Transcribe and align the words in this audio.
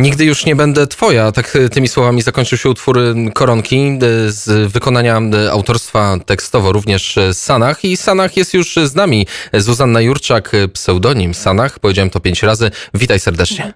Nigdy 0.00 0.24
już 0.24 0.46
nie 0.46 0.56
będę 0.56 0.86
twoja. 0.86 1.32
Tak 1.32 1.56
e, 1.56 1.68
tymi 1.68 1.88
słowami 1.88 2.22
zakończył 2.22 2.58
się 2.58 2.70
utwór 2.70 2.98
e, 2.98 3.14
Koronki 3.34 3.76
e, 3.76 3.98
z 4.30 4.72
wykonania 4.72 5.20
autorstwa 5.50 6.16
tekstowo 6.26 6.72
również 6.72 7.18
Sanach. 7.32 7.84
I 7.84 7.96
Sanach 7.96 8.36
jest 8.36 8.54
już 8.54 8.74
z 8.84 8.94
nami. 8.94 9.26
Zuzanna 9.52 10.00
Jurczak, 10.00 10.52
pseudonim 10.72 11.34
Sanach. 11.34 11.78
Powiedziałem 11.78 12.10
to 12.10 12.20
pięć 12.20 12.42
razy. 12.42 12.70
Witaj 12.94 13.20
serdecznie. 13.20 13.74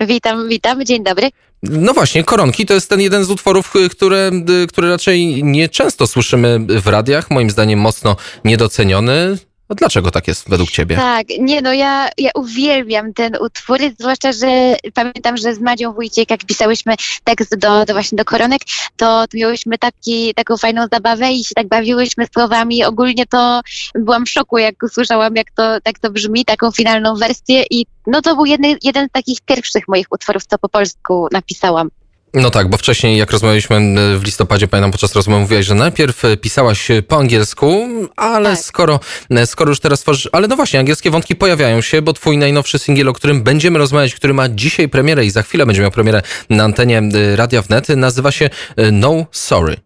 Witam, 0.00 0.48
witam. 0.48 0.84
Dzień 0.84 1.04
dobry. 1.04 1.30
No 1.62 1.94
właśnie, 1.94 2.24
Koronki 2.24 2.66
to 2.66 2.74
jest 2.74 2.90
ten 2.90 3.00
jeden 3.00 3.24
z 3.24 3.30
utworów, 3.30 3.72
które, 3.90 4.30
które 4.68 4.88
raczej 4.88 5.44
nieczęsto 5.44 6.06
słyszymy 6.06 6.58
w 6.68 6.86
radiach. 6.86 7.30
Moim 7.30 7.50
zdaniem 7.50 7.78
mocno 7.78 8.16
niedoceniony. 8.44 9.38
A 9.68 9.74
dlaczego 9.74 10.10
tak 10.10 10.28
jest 10.28 10.50
według 10.50 10.70
ciebie? 10.70 10.96
Tak, 10.96 11.26
nie 11.38 11.62
no, 11.62 11.72
ja, 11.72 12.08
ja 12.18 12.30
uwielbiam 12.34 13.14
ten 13.14 13.36
utwór, 13.40 13.78
zwłaszcza, 14.00 14.32
że 14.32 14.76
pamiętam, 14.94 15.36
że 15.36 15.54
z 15.54 15.60
Madzią 15.60 15.92
Wójciek, 15.92 16.30
jak 16.30 16.44
pisałyśmy 16.44 16.94
tekst 17.24 17.56
do, 17.56 17.84
do 17.84 17.92
właśnie 17.92 18.16
do 18.16 18.24
koronek, 18.24 18.62
to, 18.96 19.24
miałyśmy 19.34 19.78
taki, 19.78 20.34
taką 20.34 20.56
fajną 20.56 20.86
zabawę 20.92 21.32
i 21.32 21.44
się 21.44 21.54
tak 21.54 21.68
bawiłyśmy 21.68 22.26
słowami. 22.34 22.84
Ogólnie 22.84 23.26
to 23.26 23.60
byłam 23.94 24.26
w 24.26 24.30
szoku, 24.30 24.58
jak 24.58 24.82
usłyszałam, 24.82 25.36
jak 25.36 25.50
to, 25.50 25.80
tak 25.80 25.98
to 25.98 26.10
brzmi, 26.10 26.44
taką 26.44 26.70
finalną 26.70 27.16
wersję 27.16 27.64
i 27.70 27.86
no 28.06 28.22
to 28.22 28.36
był 28.36 28.44
jeden, 28.44 28.76
jeden 28.82 29.08
z 29.08 29.12
takich 29.12 29.40
pierwszych 29.40 29.88
moich 29.88 30.06
utworów, 30.10 30.46
co 30.46 30.58
po 30.58 30.68
polsku 30.68 31.28
napisałam. 31.32 31.88
No 32.36 32.50
tak, 32.50 32.68
bo 32.68 32.76
wcześniej 32.76 33.18
jak 33.18 33.30
rozmawialiśmy 33.30 33.94
w 34.18 34.24
listopadzie, 34.24 34.68
pamiętam 34.68 34.90
podczas 34.90 35.14
rozmowy 35.14 35.40
mówiłaś, 35.40 35.66
że 35.66 35.74
najpierw 35.74 36.22
pisałaś 36.40 36.88
po 37.08 37.16
angielsku, 37.16 37.88
ale 38.16 38.50
tak. 38.50 38.64
skoro, 38.64 39.00
skoro 39.44 39.68
już 39.68 39.80
teraz 39.80 40.00
tworzysz, 40.00 40.28
ale 40.32 40.48
no 40.48 40.56
właśnie, 40.56 40.80
angielskie 40.80 41.10
wątki 41.10 41.36
pojawiają 41.36 41.80
się, 41.80 42.02
bo 42.02 42.12
twój 42.12 42.38
najnowszy 42.38 42.78
singiel, 42.78 43.08
o 43.08 43.12
którym 43.12 43.42
będziemy 43.42 43.78
rozmawiać, 43.78 44.14
który 44.14 44.34
ma 44.34 44.48
dzisiaj 44.48 44.88
premierę 44.88 45.24
i 45.24 45.30
za 45.30 45.42
chwilę 45.42 45.66
będzie 45.66 45.82
miał 45.82 45.90
premierę 45.90 46.22
na 46.50 46.64
antenie 46.64 47.02
Radia 47.36 47.62
Wnet, 47.62 47.88
nazywa 47.88 48.32
się 48.32 48.50
No 48.92 49.26
Sorry. 49.32 49.76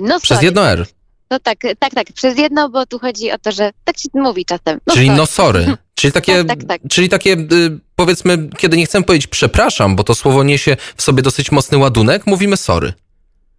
No 0.00 0.20
Przez 0.20 0.42
jedno 0.42 0.68
R. 0.68 0.86
No 1.30 1.38
tak, 1.38 1.58
tak, 1.78 1.94
tak, 1.94 2.06
przez 2.14 2.38
jedno, 2.38 2.68
bo 2.68 2.86
tu 2.86 2.98
chodzi 2.98 3.30
o 3.32 3.38
to, 3.38 3.52
że 3.52 3.70
tak 3.84 3.98
się 3.98 4.08
mówi 4.14 4.44
czasem. 4.44 4.80
No 4.86 4.94
Czyli 4.94 5.06
sorry. 5.06 5.18
no 5.18 5.26
sorry. 5.26 5.66
Czyli 6.00 6.12
takie, 6.12 6.44
tak, 6.44 6.58
tak, 6.58 6.68
tak. 6.68 6.80
Czyli 6.90 7.08
takie 7.08 7.32
y, 7.32 7.78
powiedzmy, 7.96 8.48
kiedy 8.56 8.76
nie 8.76 8.86
chcemy 8.86 9.04
powiedzieć 9.04 9.26
przepraszam, 9.26 9.96
bo 9.96 10.04
to 10.04 10.14
słowo 10.14 10.42
niesie 10.42 10.76
w 10.96 11.02
sobie 11.02 11.22
dosyć 11.22 11.52
mocny 11.52 11.78
ładunek, 11.78 12.26
mówimy 12.26 12.56
sorry. 12.56 12.92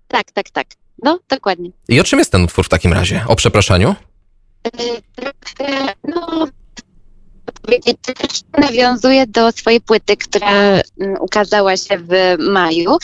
Tak, 0.08 0.32
tak, 0.32 0.50
tak. 0.50 0.68
No, 1.04 1.20
dokładnie. 1.30 1.70
I 1.90 2.00
o 2.00 2.04
czym 2.04 2.20
jest 2.20 2.32
ten 2.32 2.44
utwór 2.44 2.66
w 2.66 2.70
takim 2.70 2.94
razie? 2.94 3.24
O 3.28 3.36
przepraszaniu? 3.36 3.96
No, 6.04 6.48
powiedzieć, 7.62 7.98
też 8.04 8.42
nawiązuje 8.58 9.28
do 9.28 9.52
swojej 9.52 9.82
płyty, 9.82 10.18
która 10.18 10.52
mm, 10.52 10.82
ukazała 11.20 11.78
się 11.78 11.98
w 11.98 12.38
maju 12.40 12.98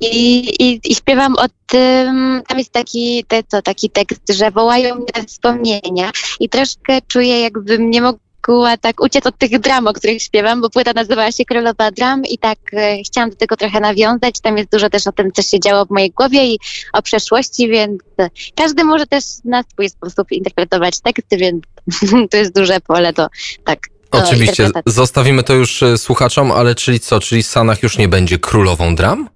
i, 0.00 0.38
i, 0.38 0.80
i 0.84 0.94
śpiewam 0.94 1.36
o 1.36 1.46
tym, 1.66 2.42
tam 2.48 2.58
jest 2.58 2.72
taki, 2.72 3.24
te, 3.28 3.42
co, 3.42 3.62
taki 3.62 3.90
tekst, 3.90 4.22
że 4.28 4.50
wołają 4.50 4.94
mnie 4.94 5.26
wspomnienia 5.26 6.10
i 6.40 6.48
troszkę 6.48 6.98
czuję 7.08 7.40
jakbym 7.40 7.90
nie 7.90 8.02
mogła 8.02 8.29
była 8.46 8.76
tak 8.76 9.00
uciec 9.00 9.26
od 9.26 9.38
tych 9.38 9.58
dram, 9.58 9.86
o 9.86 9.92
których 9.92 10.22
śpiewam, 10.22 10.60
bo 10.60 10.70
płyta 10.70 10.92
nazywała 10.92 11.32
się 11.32 11.44
Królowa 11.44 11.90
Dram 11.90 12.24
i 12.24 12.38
tak 12.38 12.58
e, 12.72 13.02
chciałam 13.02 13.30
do 13.30 13.36
tego 13.36 13.56
trochę 13.56 13.80
nawiązać. 13.80 14.40
Tam 14.40 14.58
jest 14.58 14.70
dużo 14.70 14.90
też 14.90 15.06
o 15.06 15.12
tym, 15.12 15.32
co 15.32 15.42
się 15.42 15.60
działo 15.60 15.86
w 15.86 15.90
mojej 15.90 16.10
głowie 16.10 16.44
i 16.44 16.58
o 16.92 17.02
przeszłości, 17.02 17.68
więc 17.68 18.02
e, 18.18 18.30
każdy 18.56 18.84
może 18.84 19.06
też 19.06 19.24
na 19.44 19.62
swój 19.62 19.90
sposób 19.90 20.32
interpretować 20.32 21.00
teksty, 21.00 21.36
więc 21.36 21.64
to 22.30 22.36
jest 22.36 22.54
duże 22.54 22.80
pole 22.80 23.12
do 23.12 23.26
tak. 23.64 23.78
Oczywiście, 24.12 24.70
zostawimy 24.86 25.42
to 25.42 25.54
już 25.54 25.82
e, 25.82 25.98
słuchaczom, 25.98 26.52
ale 26.52 26.74
czyli 26.74 27.00
co, 27.00 27.20
czyli 27.20 27.42
Sanach 27.42 27.82
już 27.82 27.98
nie 27.98 28.08
będzie 28.08 28.38
królową 28.38 28.94
dram? 28.94 29.28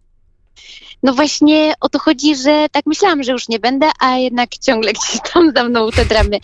No 1.05 1.14
właśnie 1.14 1.72
o 1.80 1.88
to 1.88 1.98
chodzi, 1.98 2.36
że 2.36 2.66
tak 2.72 2.86
myślałam, 2.86 3.22
że 3.22 3.33
już 3.33 3.48
nie 3.48 3.58
będę, 3.58 3.91
a 3.98 4.16
jednak 4.16 4.50
ciągle 4.50 4.92
gdzieś 4.92 5.20
tam 5.33 5.52
za 5.56 5.64
mną 5.64 5.91
te 5.91 6.05
dramy 6.05 6.38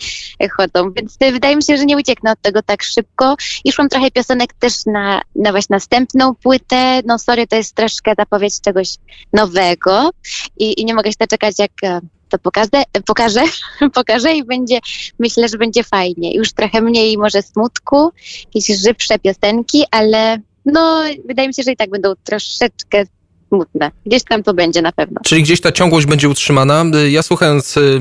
chodzą. 0.57 0.91
Więc 0.91 1.17
wydaje 1.19 1.55
mi 1.55 1.63
się, 1.63 1.77
że 1.77 1.85
nie 1.85 1.97
ucieknę 1.97 2.31
od 2.31 2.41
tego 2.41 2.61
tak 2.61 2.83
szybko. 2.83 3.35
I 3.63 3.71
szłam 3.71 3.89
trochę 3.89 4.11
piosenek 4.11 4.53
też 4.53 4.85
na, 4.85 5.21
na 5.35 5.51
właśnie 5.51 5.73
następną 5.73 6.35
płytę. 6.35 7.01
No 7.05 7.19
sorry, 7.19 7.47
to 7.47 7.55
jest 7.55 7.75
troszkę 7.75 8.13
zapowiedź 8.17 8.61
czegoś 8.61 8.95
nowego 9.33 10.09
i, 10.57 10.81
i 10.81 10.85
nie 10.85 10.93
mogę 10.93 11.11
się 11.11 11.17
doczekać, 11.19 11.55
jak 11.59 11.71
e, 11.83 11.99
to 12.29 12.39
pokażę, 12.39 12.83
pokażę, 13.05 13.43
pokażę 13.93 14.33
i 14.33 14.43
będzie, 14.43 14.79
myślę, 15.19 15.47
że 15.49 15.57
będzie 15.57 15.83
fajnie. 15.83 16.33
Już 16.33 16.53
trochę 16.53 16.81
mniej 16.81 17.17
może 17.17 17.41
smutku, 17.41 18.11
jakieś 18.45 18.79
żywsze 18.79 19.19
piosenki, 19.19 19.83
ale 19.91 20.37
no, 20.65 21.03
wydaje 21.25 21.47
mi 21.47 21.53
się, 21.53 21.63
że 21.63 21.71
i 21.71 21.77
tak 21.77 21.89
będą 21.89 22.13
troszeczkę 22.23 23.05
smutne. 23.51 23.91
Gdzieś 24.05 24.23
tam 24.23 24.43
to 24.43 24.53
będzie 24.53 24.81
na 24.81 24.91
pewno. 24.91 25.21
Czyli 25.25 25.43
gdzieś 25.43 25.61
ta 25.61 25.71
ciągłość 25.71 26.05
będzie 26.07 26.29
utrzymana. 26.29 26.85
Ja 27.09 27.23
słuchając 27.23 27.77
y, 27.77 27.99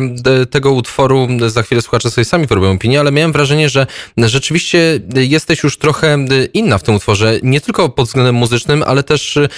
tego 0.50 0.72
utworu, 0.72 1.28
za 1.46 1.62
chwilę 1.62 1.82
słuchacze 1.82 2.10
sobie 2.10 2.24
sami 2.24 2.46
wyrobią 2.46 2.70
opinię, 2.70 3.00
ale 3.00 3.12
miałem 3.12 3.32
wrażenie, 3.32 3.68
że 3.68 3.86
rzeczywiście 4.16 5.00
jesteś 5.14 5.62
już 5.62 5.78
trochę 5.78 6.18
inna 6.54 6.78
w 6.78 6.82
tym 6.82 6.94
utworze. 6.94 7.38
Nie 7.42 7.60
tylko 7.60 7.88
pod 7.88 8.06
względem 8.06 8.34
muzycznym, 8.34 8.82
ale 8.86 9.02
też 9.02 9.36
y, 9.36 9.48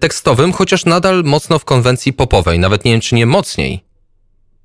tekstowym, 0.00 0.52
chociaż 0.52 0.84
nadal 0.84 1.24
mocno 1.24 1.58
w 1.58 1.64
konwencji 1.64 2.12
popowej. 2.12 2.58
Nawet 2.58 2.84
nie 2.84 2.92
wiem, 2.92 3.00
czy 3.00 3.14
nie 3.14 3.26
mocniej 3.26 3.89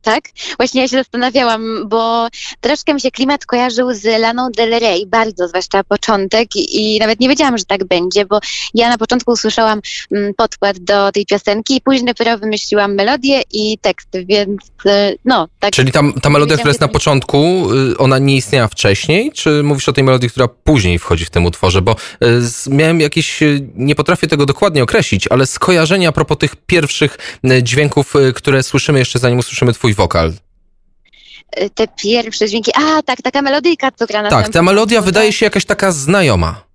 tak? 0.06 0.24
Właśnie 0.58 0.82
ja 0.82 0.88
się 0.88 0.98
zastanawiałam, 0.98 1.90
bo 1.90 2.28
troszkę 2.62 2.94
mi 2.94 3.02
się 3.02 3.12
klimat 3.12 3.46
kojarzył 3.46 3.94
z 3.94 4.20
Laną 4.20 4.50
Del 4.52 4.80
Rey, 4.80 5.06
bardzo, 5.08 5.48
zwłaszcza 5.48 5.84
początek 5.84 6.56
i, 6.56 7.00
nawet 7.00 7.20
nie 7.20 7.30
wiedziałam, 7.30 7.58
że 7.58 7.66
tak 7.66 7.84
będzie, 7.84 8.26
bo 8.26 8.40
ja 8.74 8.90
na 8.90 8.98
początku 8.98 9.32
usłyszałam 9.32 9.82
mm, 10.12 10.34
podkład 10.34 10.80
do 10.80 11.12
tej 11.12 11.26
piosenki 11.26 11.76
i 11.76 11.82
później 11.82 12.06
dopiero 12.06 12.38
wymyśliłam 12.38 12.96
melodię 12.96 13.42
i 13.52 13.78
tekst, 13.82 14.10
więc 14.26 14.62
e, 14.86 15.14
no, 15.26 15.48
tak. 15.60 15.72
Czyli 15.74 15.92
tam, 15.92 16.14
ta 16.14 16.30
melodia, 16.30 16.58
która 16.58 16.70
jest 16.70 16.82
na 16.82 16.88
początku, 16.88 17.68
y, 17.92 17.98
ona 17.98 18.18
nie 18.20 18.36
istniała 18.36 18.68
wcześniej, 18.68 19.32
czy 19.32 19.64
mówisz 19.64 19.90
o 19.90 19.94
tej 19.94 20.04
melodii, 20.04 20.30
która 20.30 20.48
później 20.48 21.00
wchodzi 21.00 21.26
w 21.26 21.30
tym 21.30 21.46
utworze? 21.46 21.82
Bo 21.82 21.92
y, 21.92 22.26
miałem 22.70 23.02
jakieś, 23.02 23.42
y, 23.42 23.70
nie 23.76 23.96
potrafię 23.96 24.28
tego 24.28 24.46
dokładnie 24.46 24.84
określić, 24.84 25.28
ale 25.28 25.46
skojarzenia 25.46 26.10
a 26.10 26.12
propos 26.12 26.38
tych 26.38 26.56
pierwszych 26.56 27.18
dźwięków, 27.62 28.14
które 28.36 28.64
słyszymy 28.64 29.00
jeszcze 29.00 29.20
zanim 29.20 29.40
usłyszymy 29.40 29.74
twój 29.74 29.95
wokal? 29.96 30.34
Te 31.76 31.88
pierwsze 31.88 32.48
dźwięki. 32.48 32.72
A, 32.76 33.02
tak, 33.02 33.22
taka 33.22 33.42
melodyjka, 33.42 33.92
co 33.92 34.06
gra 34.06 34.22
na 34.22 34.30
Tak, 34.30 34.50
ta 34.50 34.62
melodia 34.62 35.02
wydaje 35.02 35.34
się 35.34 35.46
jakaś 35.46 35.66
taka 35.66 35.92
znajoma 35.92 36.66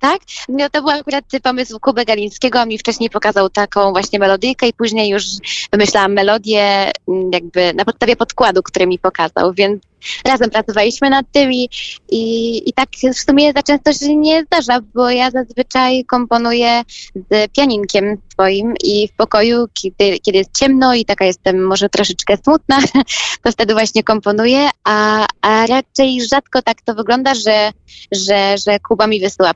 tak? 0.00 0.20
No 0.48 0.70
to 0.70 0.82
był 0.82 0.90
akurat 0.90 1.24
pomysł 1.42 1.80
Kuby 1.80 2.04
Galińskiego, 2.04 2.60
on 2.60 2.68
mi 2.68 2.78
wcześniej 2.78 3.10
pokazał 3.10 3.50
taką 3.50 3.92
właśnie 3.92 4.18
melodyjkę 4.18 4.68
i 4.68 4.72
później 4.72 5.10
już 5.10 5.24
wymyślałam 5.72 6.12
melodię 6.12 6.90
mm, 7.08 7.30
jakby 7.32 7.74
na 7.74 7.84
podstawie 7.84 8.16
podkładu, 8.16 8.62
który 8.62 8.86
mi 8.86 8.98
pokazał, 8.98 9.52
więc 9.52 9.82
razem 10.24 10.50
pracowaliśmy 10.50 11.10
nad 11.10 11.26
tym 11.32 11.52
i, 11.52 11.68
i, 12.08 12.68
i 12.68 12.72
tak 12.72 12.88
w 13.14 13.18
sumie 13.18 13.52
za 13.52 13.62
często 13.62 13.92
się 13.92 14.16
nie 14.16 14.44
zdarza, 14.44 14.80
bo 14.94 15.10
ja 15.10 15.30
zazwyczaj 15.30 16.04
komponuję 16.04 16.82
z 17.30 17.52
pianinkiem 17.52 18.16
swoim 18.32 18.74
i 18.84 19.08
w 19.08 19.12
pokoju, 19.12 19.66
kiedy, 19.82 20.18
kiedy 20.18 20.38
jest 20.38 20.58
ciemno 20.58 20.94
i 20.94 21.04
taka 21.04 21.24
jestem 21.24 21.66
może 21.66 21.88
troszeczkę 21.88 22.36
smutna, 22.36 22.78
to 23.42 23.52
wtedy 23.52 23.74
właśnie 23.74 24.02
komponuję, 24.02 24.68
a, 24.84 25.26
a 25.40 25.66
raczej 25.66 26.28
rzadko 26.28 26.62
tak 26.62 26.82
to 26.82 26.94
wygląda, 26.94 27.34
że, 27.34 27.70
że, 28.12 28.54
że 28.66 28.78
Kuba 28.80 29.06
mi 29.06 29.20
wysyła 29.20 29.54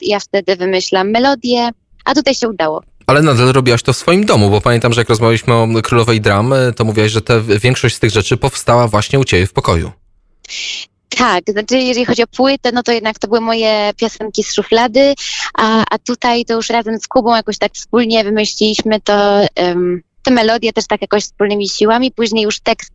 i 0.00 0.08
ja 0.08 0.20
wtedy 0.20 0.56
wymyślam 0.56 1.10
melodię, 1.10 1.70
a 2.04 2.14
tutaj 2.14 2.34
się 2.34 2.48
udało. 2.48 2.82
Ale 3.06 3.22
nadal 3.22 3.52
robiłaś 3.52 3.82
to 3.82 3.92
w 3.92 3.96
swoim 3.96 4.26
domu, 4.26 4.50
bo 4.50 4.60
pamiętam, 4.60 4.92
że 4.92 5.00
jak 5.00 5.08
rozmawialiśmy 5.08 5.54
o 5.54 5.68
Królowej 5.82 6.20
Dram, 6.20 6.54
to 6.76 6.84
mówiłaś, 6.84 7.10
że 7.12 7.22
te, 7.22 7.40
większość 7.40 7.96
z 7.96 8.00
tych 8.00 8.10
rzeczy 8.10 8.36
powstała 8.36 8.88
właśnie 8.88 9.18
u 9.18 9.24
Ciebie 9.24 9.46
w 9.46 9.52
pokoju. 9.52 9.92
Tak, 11.08 11.44
znaczy 11.48 11.78
jeżeli 11.78 12.06
chodzi 12.06 12.22
o 12.22 12.26
płytę, 12.26 12.72
no 12.72 12.82
to 12.82 12.92
jednak 12.92 13.18
to 13.18 13.28
były 13.28 13.40
moje 13.40 13.90
piosenki 13.96 14.44
z 14.44 14.54
szuflady, 14.54 15.14
a, 15.54 15.84
a 15.90 15.98
tutaj 15.98 16.44
to 16.44 16.54
już 16.54 16.68
razem 16.68 16.98
z 16.98 17.08
Kubą 17.08 17.36
jakoś 17.36 17.58
tak 17.58 17.72
wspólnie 17.72 18.24
wymyśliliśmy 18.24 19.00
to, 19.00 19.46
um, 19.56 20.02
te 20.22 20.30
melodie 20.30 20.72
też 20.72 20.86
tak 20.86 21.02
jakoś 21.02 21.22
wspólnymi 21.22 21.68
siłami. 21.68 22.10
Później 22.10 22.44
już 22.44 22.60
tekst 22.60 22.92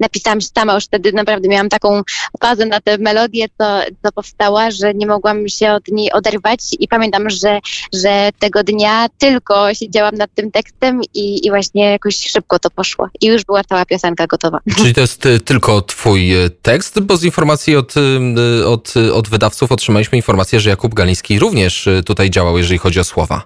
napisałam 0.00 0.42
sama, 0.42 0.74
już 0.74 0.84
wtedy 0.84 1.12
naprawdę 1.12 1.48
miałam 1.48 1.68
taką 1.68 2.02
fazę 2.40 2.66
na 2.66 2.80
tę 2.80 2.98
melodię, 2.98 3.46
co, 3.58 3.80
co 4.02 4.12
powstała, 4.12 4.70
że 4.70 4.94
nie 4.94 5.06
mogłam 5.06 5.48
się 5.48 5.72
od 5.72 5.88
niej 5.88 6.12
oderwać 6.12 6.60
i 6.80 6.88
pamiętam, 6.88 7.30
że, 7.30 7.60
że 7.94 8.30
tego 8.38 8.64
dnia 8.64 9.08
tylko 9.18 9.74
siedziałam 9.74 10.14
nad 10.14 10.34
tym 10.34 10.50
tekstem 10.50 11.00
i, 11.14 11.46
i 11.46 11.50
właśnie 11.50 11.90
jakoś 11.90 12.30
szybko 12.30 12.58
to 12.58 12.70
poszło 12.70 13.08
i 13.20 13.26
już 13.26 13.44
była 13.44 13.64
cała 13.64 13.84
piosenka 13.84 14.26
gotowa. 14.26 14.58
Czyli 14.78 14.94
to 14.94 15.00
jest 15.00 15.26
y, 15.26 15.40
tylko 15.40 15.82
twój 15.82 16.44
y, 16.44 16.50
tekst, 16.50 17.00
bo 17.00 17.16
z 17.16 17.24
informacji 17.24 17.76
od, 17.76 17.94
y, 17.96 18.66
od, 18.66 18.94
od 19.12 19.28
wydawców 19.28 19.72
otrzymaliśmy 19.72 20.16
informację, 20.16 20.60
że 20.60 20.70
Jakub 20.70 20.94
Galiński 20.94 21.38
również 21.38 21.88
tutaj 22.06 22.30
działał, 22.30 22.58
jeżeli 22.58 22.78
chodzi 22.78 23.00
o 23.00 23.04
słowa. 23.04 23.42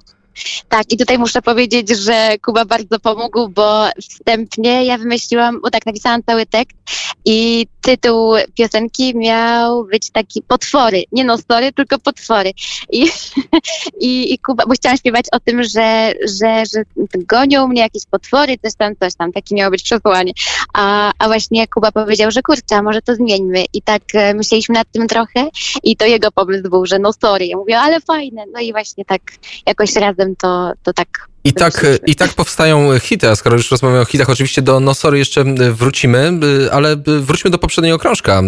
Tak, 0.68 0.92
i 0.92 0.96
tutaj 0.96 1.18
muszę 1.18 1.42
powiedzieć, 1.42 1.88
że 1.88 2.38
Kuba 2.42 2.64
bardzo 2.64 3.00
pomógł, 3.00 3.48
bo 3.48 3.88
wstępnie 4.00 4.84
ja 4.84 4.98
wymyśliłam, 4.98 5.60
bo 5.60 5.70
tak 5.70 5.86
napisałam 5.86 6.22
cały 6.22 6.46
tekst 6.46 6.76
i 7.24 7.66
tytuł 7.80 8.34
piosenki 8.54 9.16
miał 9.16 9.84
być 9.84 10.10
taki 10.10 10.42
potwory, 10.42 11.02
nie 11.12 11.24
no 11.24 11.38
story, 11.38 11.72
tylko 11.72 11.98
potwory. 11.98 12.52
I, 12.92 13.06
i, 14.00 14.34
i 14.34 14.38
Kuba, 14.38 14.64
bo 14.66 14.74
chciałam 14.74 14.98
śpiewać 14.98 15.26
o 15.32 15.40
tym, 15.40 15.62
że, 15.62 16.12
że, 16.40 16.62
że 16.74 16.82
gonią 17.14 17.68
mnie 17.68 17.80
jakieś 17.80 18.06
potwory, 18.06 18.58
coś 18.62 18.74
tam, 18.74 18.96
coś 19.00 19.14
tam, 19.14 19.32
takie 19.32 19.54
miało 19.54 19.70
być 19.70 19.82
przesłanie. 19.82 20.32
A, 20.74 21.12
a 21.18 21.26
właśnie 21.26 21.68
Kuba 21.68 21.92
powiedział, 21.92 22.30
że 22.30 22.42
kurczę, 22.42 22.82
może 22.82 23.02
to 23.02 23.14
zmieńmy. 23.14 23.64
I 23.72 23.82
tak 23.82 24.02
e, 24.14 24.34
myśleliśmy 24.34 24.74
nad 24.74 24.90
tym 24.92 25.08
trochę 25.08 25.48
i 25.82 25.96
to 25.96 26.06
jego 26.06 26.32
pomysł 26.32 26.70
był, 26.70 26.86
że 26.86 26.98
no 26.98 27.12
sorry. 27.12 27.46
Ja 27.46 27.56
mówię, 27.56 27.78
ale 27.78 28.00
fajne. 28.00 28.44
No 28.52 28.60
i 28.60 28.72
właśnie 28.72 29.04
tak 29.04 29.22
jakoś 29.66 29.96
razem 29.96 30.29
to, 30.36 30.72
to 30.82 30.92
tak 30.92 31.30
i 31.44 31.52
tak, 31.52 31.86
I 32.06 32.14
tak 32.14 32.34
powstają 32.34 32.98
hity, 32.98 33.28
a 33.28 33.36
skoro 33.36 33.56
już 33.56 33.70
rozmawiamy 33.70 34.00
o 34.00 34.04
hitach, 34.04 34.30
oczywiście 34.30 34.62
do 34.62 34.80
No 34.80 34.94
Sorry 34.94 35.18
jeszcze 35.18 35.44
wrócimy, 35.72 36.32
ale 36.72 36.96
wróćmy 37.20 37.50
do 37.50 37.58
poprzedniego 37.58 37.98
krążka, 37.98 38.42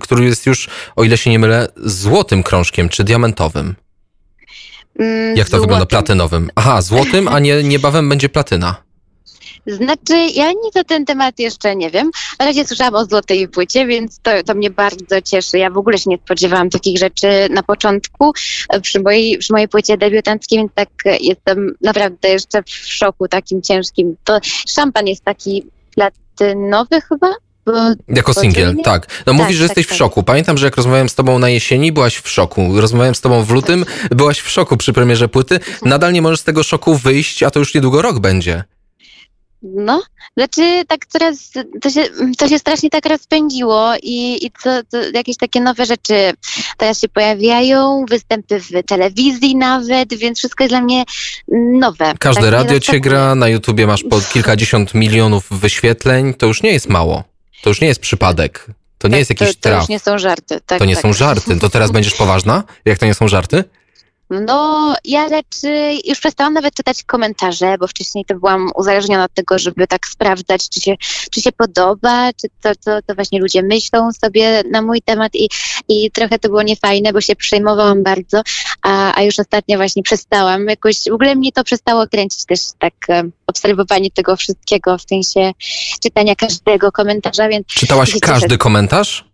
który 0.00 0.24
jest 0.24 0.46
już, 0.46 0.68
o 0.96 1.04
ile 1.04 1.18
się 1.18 1.30
nie 1.30 1.38
mylę, 1.38 1.68
złotym 1.76 2.42
krążkiem 2.42 2.88
czy 2.88 3.04
diamentowym. 3.04 3.74
Mm, 4.98 5.36
Jak 5.36 5.46
to 5.46 5.50
złotym. 5.50 5.60
wygląda? 5.60 5.86
Platynowym. 5.86 6.50
Aha, 6.54 6.82
złotym, 6.82 7.28
a 7.28 7.38
nie, 7.38 7.62
niebawem 7.62 8.08
będzie 8.08 8.28
platyna. 8.28 8.76
Znaczy, 9.68 10.16
ja 10.34 10.48
nic 10.48 10.74
na 10.74 10.84
ten 10.84 11.04
temat 11.04 11.38
jeszcze 11.38 11.76
nie 11.76 11.90
wiem. 11.90 12.10
Na 12.38 12.46
razie 12.46 12.66
słyszałam 12.66 12.94
o 12.94 13.04
złotej 13.04 13.48
płycie, 13.48 13.86
więc 13.86 14.18
to, 14.22 14.30
to 14.42 14.54
mnie 14.54 14.70
bardzo 14.70 15.22
cieszy. 15.22 15.58
Ja 15.58 15.70
w 15.70 15.78
ogóle 15.78 15.98
się 15.98 16.10
nie 16.10 16.18
spodziewałam 16.18 16.70
takich 16.70 16.98
rzeczy 16.98 17.28
na 17.50 17.62
początku 17.62 18.32
przy 18.82 19.00
mojej, 19.00 19.38
przy 19.38 19.52
mojej 19.52 19.68
płycie 19.68 19.96
debiutanckiej, 19.96 20.58
więc 20.58 20.72
tak 20.74 20.88
jestem 21.20 21.74
naprawdę 21.80 22.28
jeszcze 22.28 22.62
w 22.62 22.70
szoku 22.70 23.28
takim 23.28 23.62
ciężkim. 23.62 24.16
To 24.24 24.38
szampan 24.68 25.06
jest 25.06 25.24
taki 25.24 25.66
platynowy 25.94 27.00
chyba? 27.00 27.34
Jako 28.08 28.34
singiel, 28.34 28.76
tak. 28.84 29.06
No 29.26 29.32
mówisz, 29.32 29.56
że 29.56 29.68
tak, 29.68 29.68
jesteś 29.68 29.86
w 29.86 29.88
tak. 29.88 29.98
szoku. 29.98 30.22
Pamiętam, 30.22 30.58
że 30.58 30.66
jak 30.66 30.76
rozmawiałem 30.76 31.08
z 31.08 31.14
tobą 31.14 31.38
na 31.38 31.48
jesieni, 31.48 31.92
byłaś 31.92 32.16
w 32.16 32.28
szoku. 32.28 32.80
Rozmawiałem 32.80 33.14
z 33.14 33.20
tobą 33.20 33.44
w 33.44 33.50
lutym, 33.50 33.84
byłaś 34.10 34.40
w 34.40 34.50
szoku 34.50 34.76
przy 34.76 34.92
premierze 34.92 35.28
płyty. 35.28 35.60
Nadal 35.82 36.12
nie 36.12 36.22
możesz 36.22 36.40
z 36.40 36.44
tego 36.44 36.62
szoku 36.62 36.94
wyjść, 36.94 37.42
a 37.42 37.50
to 37.50 37.58
już 37.58 37.74
niedługo 37.74 38.02
rok 38.02 38.18
będzie. 38.18 38.64
No, 39.62 40.02
znaczy 40.36 40.82
tak 40.88 41.06
coraz, 41.06 41.50
to 41.82 41.90
się, 41.90 42.04
to 42.38 42.48
się 42.48 42.58
strasznie 42.58 42.90
tak 42.90 43.06
rozpędziło 43.06 43.92
i, 44.02 44.46
i 44.46 44.50
co, 44.62 44.70
to 44.90 44.98
jakieś 45.14 45.36
takie 45.36 45.60
nowe 45.60 45.86
rzeczy 45.86 46.32
teraz 46.76 47.00
się 47.00 47.08
pojawiają, 47.08 48.04
występy 48.10 48.60
w 48.60 48.68
telewizji 48.86 49.56
nawet, 49.56 50.14
więc 50.14 50.38
wszystko 50.38 50.64
jest 50.64 50.72
dla 50.72 50.80
mnie 50.80 51.04
nowe. 51.80 52.14
Każde 52.18 52.42
Tak 52.42 52.50
radio 52.52 52.80
cię 52.80 53.00
gra, 53.00 53.34
na 53.34 53.48
YouTubie 53.48 53.86
masz 53.86 54.02
po 54.10 54.20
kilkadziesiąt 54.20 54.94
milionów 54.94 55.46
wyświetleń. 55.50 56.34
To 56.34 56.46
już 56.46 56.62
nie 56.62 56.72
jest 56.72 56.88
mało. 56.88 57.24
To 57.62 57.70
już 57.70 57.80
nie 57.80 57.88
jest 57.88 58.00
przypadek. 58.00 58.66
To 58.98 59.08
nie 59.08 59.12
Tak, 59.12 59.18
jest 59.18 59.30
jakiś 59.30 59.48
to, 59.48 59.54
to 59.54 59.60
traf. 59.60 59.80
już 59.80 59.88
nie 59.88 59.98
są 59.98 60.18
żarty. 60.18 60.60
Tak, 60.66 60.78
To 60.78 60.84
nie 60.84 60.94
tak. 60.94 61.02
są 61.02 61.12
żarty. 61.12 61.56
To 61.60 61.68
teraz 61.68 61.90
będziesz 61.90 62.14
poważna? 62.14 62.62
Jak 62.84 62.98
to 62.98 63.06
nie 63.06 63.14
są 63.14 63.28
żarty? 63.28 63.64
No, 64.30 64.94
ja 65.04 65.28
raczej 65.28 66.02
już 66.08 66.20
przestałam 66.20 66.54
nawet 66.54 66.74
czytać 66.74 67.02
komentarze, 67.02 67.78
bo 67.78 67.86
wcześniej 67.86 68.24
to 68.24 68.34
byłam 68.34 68.70
uzależniona 68.74 69.24
od 69.24 69.34
tego, 69.34 69.58
żeby 69.58 69.86
tak 69.86 70.06
sprawdzać, 70.06 70.68
czy 70.68 70.80
się, 70.80 70.96
czy 71.30 71.40
się 71.42 71.52
podoba, 71.52 72.32
czy 72.32 72.48
to, 72.62 72.70
to, 72.84 73.02
to 73.02 73.14
właśnie 73.14 73.40
ludzie 73.40 73.62
myślą 73.62 74.12
sobie 74.12 74.62
na 74.70 74.82
mój 74.82 75.02
temat 75.02 75.34
i, 75.34 75.48
i 75.88 76.10
trochę 76.10 76.38
to 76.38 76.48
było 76.48 76.62
niefajne, 76.62 77.12
bo 77.12 77.20
się 77.20 77.36
przejmowałam 77.36 78.02
bardzo, 78.02 78.42
a, 78.82 79.18
a 79.18 79.22
już 79.22 79.38
ostatnio 79.38 79.76
właśnie 79.76 80.02
przestałam. 80.02 80.66
Jakoś 80.66 80.96
w 81.10 81.14
ogóle 81.14 81.34
mnie 81.34 81.52
to 81.52 81.64
przestało 81.64 82.06
kręcić 82.06 82.44
też 82.44 82.60
tak 82.78 82.94
e, 83.08 83.22
obserwowanie 83.46 84.10
tego 84.10 84.36
wszystkiego, 84.36 84.98
w 84.98 85.02
sensie 85.02 85.52
czytania 86.02 86.36
każdego 86.36 86.92
komentarza, 86.92 87.48
więc 87.48 87.66
Czytałaś 87.66 88.16
każdy 88.20 88.58
komentarz? 88.58 89.24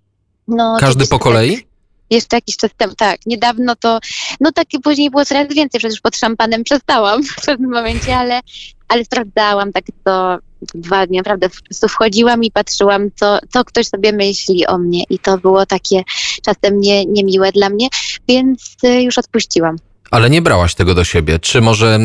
no... 0.49 0.76
Każdy 0.81 1.06
po 1.06 1.19
kolei? 1.19 1.67
Jeszcze 2.14 2.37
jakiś 2.37 2.56
czas 2.56 2.70
temu, 2.76 2.94
tak. 2.94 3.20
Niedawno 3.26 3.76
to, 3.76 3.99
no 4.40 4.52
tak 4.52 4.66
później 4.82 5.11
było 5.11 5.25
coraz 5.25 5.49
więcej, 5.49 5.78
przecież 5.78 6.00
pod 6.00 6.16
szampanem 6.16 6.64
przestałam 6.64 7.22
w 7.38 7.46
pewnym 7.46 7.70
momencie, 7.70 8.16
ale, 8.16 8.40
ale 8.88 9.05
sprawdzałam 9.05 9.72
tak 9.72 9.84
to 10.05 10.38
dwa 10.75 11.06
dni, 11.06 11.19
naprawdę 11.19 11.49
po 11.49 11.62
prostu 11.64 11.88
wchodziłam 11.88 12.44
i 12.44 12.50
patrzyłam, 12.50 13.11
co, 13.16 13.38
co 13.52 13.64
ktoś 13.64 13.87
sobie 13.87 14.12
myśli 14.12 14.66
o 14.66 14.78
mnie 14.78 15.05
i 15.11 15.19
to 15.19 15.38
było 15.38 15.66
takie 15.66 16.02
czasem 16.43 16.81
nie, 16.81 17.05
niemiłe 17.05 17.52
dla 17.52 17.69
mnie, 17.69 17.88
więc 18.28 18.76
y, 18.84 19.02
już 19.02 19.19
odpuściłam. 19.19 19.76
Ale 20.11 20.31
nie 20.31 20.43
brałaś 20.43 20.75
tego 20.75 20.94
do 20.94 21.05
siebie. 21.05 21.38
Czy 21.38 21.61
może 21.61 21.99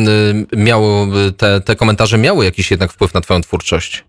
y, 0.52 0.56
miało, 0.56 1.06
y, 1.28 1.32
te, 1.32 1.60
te 1.60 1.76
komentarze 1.76 2.18
miały 2.18 2.44
jakiś 2.44 2.70
jednak 2.70 2.92
wpływ 2.92 3.14
na 3.14 3.20
twoją 3.20 3.40
twórczość? 3.40 4.04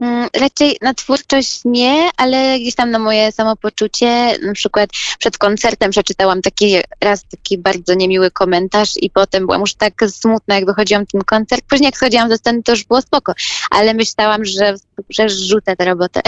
Mm, 0.00 0.28
Raczej 0.40 0.76
na 0.82 0.94
twórczość 0.94 1.60
nie, 1.64 2.10
ale 2.16 2.60
gdzieś 2.60 2.74
tam 2.74 2.90
na 2.90 2.98
moje 2.98 3.32
samopoczucie. 3.32 4.38
Na 4.42 4.52
przykład 4.52 4.90
przed 5.18 5.38
koncertem 5.38 5.90
przeczytałam 5.90 6.42
taki 6.42 6.76
raz 7.00 7.24
taki 7.30 7.58
bardzo 7.58 7.94
niemiły 7.94 8.30
komentarz 8.30 8.90
i 8.96 9.10
potem 9.10 9.46
byłam 9.46 9.60
już 9.60 9.74
tak 9.74 9.94
smutna, 10.08 10.54
jak 10.54 10.66
wychodziłam 10.66 11.06
ten 11.06 11.20
koncert. 11.20 11.64
Później 11.68 11.86
jak 11.86 11.96
schodziłam 11.96 12.28
ze 12.28 12.36
sceny, 12.36 12.62
to 12.62 12.72
już 12.72 12.84
było 12.84 13.02
spoko, 13.02 13.32
ale 13.70 13.94
myślałam, 13.94 14.44
że, 14.44 14.74
że 15.10 15.26
tę 15.64 15.84
robotę. 15.84 16.20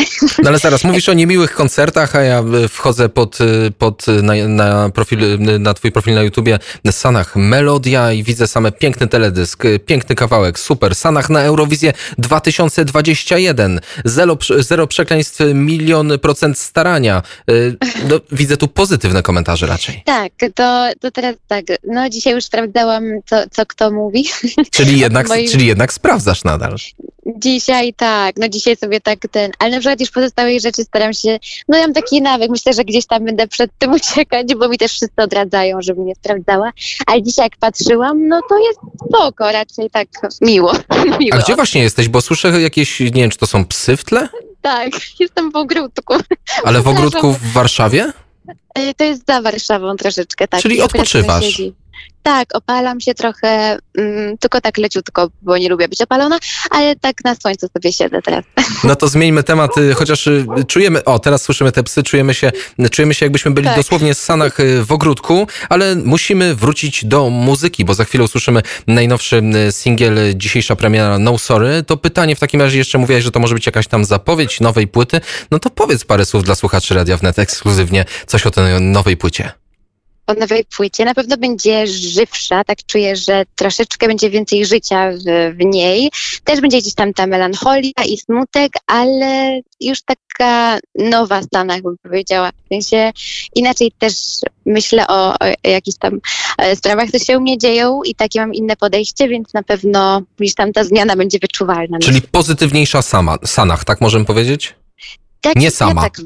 No 0.42 0.48
ale 0.48 0.58
zaraz, 0.58 0.84
mówisz 0.84 1.08
o 1.08 1.12
niemiłych 1.12 1.54
koncertach, 1.54 2.16
a 2.16 2.22
ja 2.22 2.42
y, 2.64 2.68
wchodzę 2.68 3.08
pod, 3.08 3.40
y, 3.40 3.70
pod 3.78 4.08
y, 4.08 4.22
na, 4.22 4.34
na, 4.48 4.90
profil, 4.90 5.38
na 5.60 5.74
twój 5.74 5.92
profil 5.92 6.14
na 6.14 6.22
YouTubie 6.22 6.58
Sanach 6.90 7.36
Melodia 7.36 8.12
i 8.12 8.22
widzę 8.22 8.46
same 8.46 8.72
piękny 8.72 9.08
teledysk, 9.08 9.62
piękny 9.86 10.14
kawałek, 10.14 10.58
super. 10.58 10.94
Sanach 10.94 11.30
na 11.30 11.42
Eurowizję 11.42 11.92
2021. 12.18 13.57
Zero, 14.04 14.36
prze- 14.36 14.62
zero 14.62 14.86
przekleństw, 14.86 15.40
milion 15.54 16.18
procent 16.22 16.58
starania. 16.58 17.22
Y, 17.50 17.76
No, 18.08 18.20
widzę 18.32 18.56
tu 18.56 18.68
pozytywne 18.68 19.22
komentarze 19.22 19.66
raczej. 19.66 20.02
Tak, 20.06 20.32
to, 20.54 20.90
to 21.00 21.10
teraz 21.10 21.36
tak. 21.48 21.64
No 21.86 22.08
dzisiaj 22.08 22.34
już 22.34 22.44
sprawdzałam, 22.44 23.04
co, 23.26 23.36
co 23.50 23.66
kto 23.66 23.90
mówi. 23.90 24.24
Czyli 24.70 24.98
jednak, 25.04 25.28
Moim- 25.28 25.50
czyli 25.50 25.66
jednak 25.66 25.92
sprawdzasz 25.92 26.44
nadal. 26.44 26.76
Dzisiaj 27.36 27.94
tak, 27.94 28.36
no 28.36 28.48
dzisiaj 28.48 28.76
sobie 28.76 29.00
tak 29.00 29.18
ten, 29.30 29.50
ale 29.58 29.70
na 29.70 29.78
przykład 29.78 30.00
już 30.00 30.10
pozostałej 30.10 30.60
rzeczy 30.60 30.84
staram 30.84 31.12
się, 31.12 31.38
no 31.68 31.78
ja 31.78 31.82
mam 31.84 31.92
taki 31.94 32.22
nawyk, 32.22 32.50
myślę, 32.50 32.72
że 32.72 32.84
gdzieś 32.84 33.06
tam 33.06 33.24
będę 33.24 33.48
przed 33.48 33.70
tym 33.78 33.92
uciekać, 33.98 34.54
bo 34.54 34.68
mi 34.68 34.78
też 34.78 34.92
wszyscy 34.92 35.22
odradzają, 35.22 35.82
żebym 35.82 36.06
nie 36.06 36.14
sprawdzała, 36.14 36.70
ale 37.06 37.22
dzisiaj 37.22 37.44
jak 37.46 37.56
patrzyłam, 37.56 38.28
no 38.28 38.40
to 38.48 38.58
jest 38.58 38.78
spoko, 39.08 39.52
raczej 39.52 39.90
tak 39.90 40.08
miło. 40.40 40.72
miło. 41.20 41.36
A 41.36 41.38
gdzie 41.38 41.56
właśnie 41.56 41.82
jesteś? 41.82 42.08
Bo 42.08 42.20
słyszę 42.20 42.60
jakieś, 42.60 43.00
nie 43.00 43.10
wiem, 43.10 43.30
czy 43.30 43.38
to 43.38 43.46
są 43.46 43.64
psy 43.64 43.96
w 43.96 44.04
tle? 44.04 44.28
Tak, 44.62 44.90
jestem 45.20 45.52
w 45.52 45.56
ogródku. 45.56 46.14
Ale 46.64 46.82
w 46.82 46.88
ogródku 46.88 47.32
w 47.32 47.52
Warszawie? 47.52 48.12
Y, 48.78 48.94
To 48.96 49.04
jest 49.04 49.26
za 49.26 49.42
Warszawą 49.42 49.96
troszeczkę, 49.96 50.48
tak. 50.48 50.60
Czyli 50.60 50.82
odpoczywasz. 50.82 51.44
sąsiedzi. 51.44 51.74
Tak, 52.22 52.54
opalam 52.54 53.00
się 53.00 53.14
trochę, 53.14 53.78
mm, 53.98 54.38
tylko 54.38 54.60
tak 54.60 54.78
leciutko, 54.78 55.30
bo 55.42 55.58
nie 55.58 55.68
lubię 55.68 55.88
być 55.88 56.00
opalona, 56.00 56.38
ale 56.70 56.96
tak 56.96 57.24
na 57.24 57.34
słońcu 57.34 57.68
sobie 57.72 57.92
siedzę 57.92 58.22
teraz. 58.22 58.44
No 58.84 58.96
to 58.96 59.08
zmieńmy 59.08 59.42
temat, 59.42 59.78
y, 59.78 59.94
chociaż 59.94 60.26
y, 60.26 60.46
czujemy, 60.66 61.04
o 61.04 61.18
teraz 61.18 61.42
słyszymy 61.42 61.72
te 61.72 61.82
psy, 61.82 62.02
czujemy 62.02 62.34
się, 62.34 62.52
czujemy 62.90 63.14
się 63.14 63.26
jakbyśmy 63.26 63.50
byli 63.50 63.66
Tak. 63.66 63.76
dosłownie 63.76 64.14
z 64.14 64.22
sanach 64.22 64.60
y, 64.60 64.84
w 64.84 64.92
ogródku, 64.92 65.46
ale 65.68 65.96
musimy 65.96 66.54
wrócić 66.54 67.04
do 67.04 67.30
muzyki, 67.30 67.84
bo 67.84 67.94
za 67.94 68.04
chwilę 68.04 68.24
usłyszymy 68.24 68.62
najnowszy 68.86 69.42
singiel, 69.70 70.18
dzisiejsza 70.34 70.76
premiera 70.76 71.18
No 71.18 71.38
Sorry. 71.38 71.82
To 71.82 71.96
pytanie 71.96 72.36
w 72.36 72.40
takim 72.40 72.60
razie 72.62 72.78
jeszcze 72.78 72.98
mówiłaś, 72.98 73.24
że 73.24 73.30
to 73.30 73.40
może 73.40 73.54
być 73.54 73.66
jakaś 73.66 73.86
tam 73.86 74.04
zapowiedź 74.04 74.60
nowej 74.60 74.88
płyty. 74.88 75.20
No 75.50 75.58
to 75.58 75.70
powiedz 75.70 76.04
parę 76.04 76.24
słów 76.24 76.44
dla 76.44 76.54
słuchaczy 76.54 76.94
Radia 76.94 77.16
Wnet 77.16 77.38
ekskluzywnie, 77.38 78.04
coś 78.26 78.46
o 78.46 78.50
tej 78.50 78.80
nowej 78.80 79.16
płycie. 79.16 79.52
O 80.28 80.34
nowej 80.34 80.64
płycie. 80.64 81.04
Na 81.04 81.14
pewno 81.14 81.36
będzie 81.36 81.86
żywsza, 81.86 82.64
tak 82.64 82.78
czuję, 82.86 83.16
że 83.16 83.44
troszeczkę 83.56 84.06
będzie 84.06 84.30
więcej 84.30 84.66
życia 84.66 85.10
w, 85.10 85.56
w 85.56 85.64
niej. 85.64 86.10
Też 86.44 86.60
będzie 86.60 86.78
gdzieś 86.78 86.94
tam 86.94 87.14
ta 87.14 87.26
melancholia 87.26 88.04
i 88.08 88.18
smutek, 88.18 88.72
ale 88.86 89.60
już 89.80 89.98
taka 90.02 90.78
nowa 90.94 91.40
w 91.40 91.44
Stanach, 91.44 91.82
bym 91.82 91.96
powiedziała. 92.02 92.50
W 92.50 92.68
sensie 92.68 93.12
inaczej 93.54 93.92
też 93.98 94.14
myślę 94.66 95.06
o, 95.06 95.34
o 95.34 95.68
jakichś 95.68 95.98
tam 95.98 96.20
e, 96.58 96.76
sprawach, 96.76 97.08
które 97.08 97.24
się 97.24 97.38
u 97.38 97.40
mnie 97.40 97.58
dzieją 97.58 98.02
i 98.02 98.14
takie 98.14 98.40
mam 98.40 98.54
inne 98.54 98.76
podejście, 98.76 99.28
więc 99.28 99.54
na 99.54 99.62
pewno 99.62 100.22
gdzieś 100.38 100.54
tam 100.54 100.72
ta 100.72 100.84
zmiana 100.84 101.16
będzie 101.16 101.38
wyczuwalna. 101.38 101.98
Czyli 101.98 102.22
pozytywniejsza 102.22 103.02
sama, 103.02 103.38
Sanach, 103.44 103.84
tak 103.84 104.00
możemy 104.00 104.24
powiedzieć? 104.24 104.74
Tak, 105.40 105.56
Nie 105.56 105.64
ja 105.64 105.70
sama. 105.70 106.02
Tak, 106.02 106.20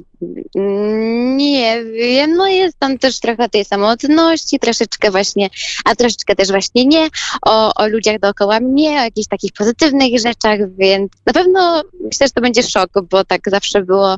mm, 0.56 1.36
nie 1.36 1.84
wiem, 1.84 2.34
no 2.36 2.46
jest 2.46 2.78
tam 2.78 2.98
też 2.98 3.20
trochę 3.20 3.48
tej 3.48 3.64
samotności, 3.64 4.58
troszeczkę 4.58 5.10
właśnie, 5.10 5.50
a 5.84 5.94
troszeczkę 5.94 6.36
też 6.36 6.48
właśnie 6.48 6.84
nie, 6.86 7.08
o, 7.42 7.74
o 7.74 7.88
ludziach 7.88 8.18
dookoła 8.18 8.60
mnie, 8.60 8.90
o 8.90 9.04
jakichś 9.04 9.28
takich 9.28 9.52
pozytywnych 9.52 10.20
rzeczach, 10.20 10.58
więc 10.78 11.12
na 11.26 11.32
pewno 11.32 11.82
myślę, 12.04 12.26
że 12.26 12.30
to 12.30 12.40
będzie 12.40 12.62
szok, 12.62 12.90
bo 13.10 13.24
tak 13.24 13.40
zawsze 13.46 13.82
było 13.82 14.16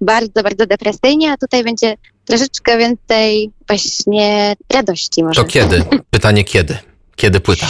bardzo, 0.00 0.42
bardzo 0.42 0.66
depresyjnie, 0.66 1.32
a 1.32 1.36
tutaj 1.36 1.64
będzie 1.64 1.94
troszeczkę 2.24 2.78
więcej 2.78 3.50
właśnie 3.68 4.56
radości 4.70 5.24
może. 5.24 5.42
To 5.42 5.48
kiedy? 5.48 5.84
Pytanie 6.10 6.44
kiedy? 6.44 6.78
Kiedy 7.16 7.40
płyta? 7.40 7.66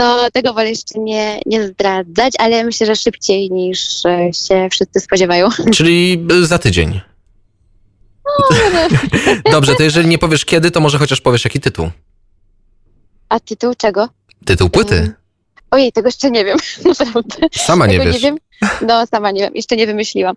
To 0.00 0.30
tego 0.32 0.54
wolę 0.54 0.68
jeszcze 0.68 0.98
nie, 0.98 1.40
nie 1.46 1.66
zdradzać, 1.66 2.34
ale 2.38 2.64
myślę, 2.64 2.86
że 2.86 2.96
szybciej 2.96 3.50
niż 3.50 4.06
e, 4.06 4.32
się 4.32 4.68
wszyscy 4.70 5.00
spodziewają. 5.00 5.48
Czyli 5.76 6.26
y, 6.32 6.46
za 6.46 6.58
tydzień. 6.58 7.00
Dobrze, 9.52 9.74
to 9.74 9.82
jeżeli 9.82 10.08
nie 10.08 10.18
powiesz 10.18 10.44
kiedy, 10.44 10.70
to 10.70 10.80
może 10.80 10.98
chociaż 10.98 11.20
powiesz 11.20 11.44
jaki 11.44 11.60
tytuł. 11.60 11.90
A 13.28 13.40
tytuł 13.40 13.74
czego? 13.74 14.08
Tytuł 14.44 14.70
płyty. 14.70 15.12
Ojej, 15.70 15.92
tego 15.92 16.08
jeszcze 16.08 16.30
nie 16.30 16.44
wiem. 16.44 16.58
Naprawdę. 17.00 17.36
Sama 17.52 17.86
nie 17.86 17.98
tego 17.98 18.04
wiesz. 18.04 18.14
nie 18.14 18.20
wiem. 18.20 18.38
No, 18.86 19.06
sama 19.06 19.30
nie 19.30 19.40
wiem. 19.40 19.54
Jeszcze 19.54 19.76
nie 19.76 19.86
wymyśliłam. 19.86 20.36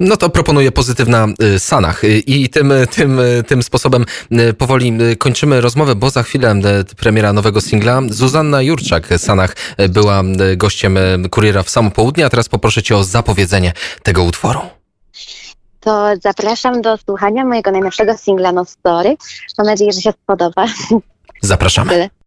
No 0.00 0.16
to 0.16 0.30
proponuję 0.30 0.72
pozytywna 0.72 1.28
y, 1.42 1.58
Sanach. 1.58 2.04
Y, 2.04 2.18
I 2.18 2.48
tym, 2.48 2.72
y, 2.72 2.86
tym, 2.86 3.20
tym 3.46 3.62
sposobem 3.62 4.04
powoli 4.58 4.92
kończymy 5.18 5.60
rozmowę, 5.60 5.94
bo 5.94 6.10
za 6.10 6.22
chwilę 6.22 6.54
premiera 6.96 7.32
nowego 7.32 7.60
singla. 7.60 8.00
Zuzanna 8.08 8.62
Jurczak 8.62 9.08
Sanach 9.16 9.56
była 9.88 10.22
gościem 10.56 10.98
Kuriera 11.30 11.62
w 11.62 11.70
samo 11.70 11.90
południe, 11.90 12.26
a 12.26 12.30
teraz 12.30 12.48
poproszę 12.48 12.82
cię 12.82 12.96
o 12.96 13.04
zapowiedzenie 13.04 13.72
tego 14.02 14.24
utworu. 14.24 14.60
To 15.80 16.08
zapraszam 16.22 16.82
do 16.82 16.96
słuchania 16.96 17.44
mojego 17.44 17.70
najnowszego 17.70 18.16
singla 18.16 18.52
No 18.52 18.64
Story. 18.64 19.16
Mam 19.58 19.66
nadzieję, 19.66 19.92
że 19.92 20.00
się 20.00 20.12
spodoba. 20.12 20.66
Zapraszamy. 21.42 21.90
Tyle. 21.90 22.19